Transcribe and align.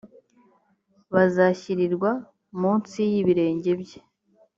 bazashyirirwa 1.13 2.09
munsi 2.61 2.99
y 3.11 3.13
ibirenge 3.21 3.71
bye 3.81 3.99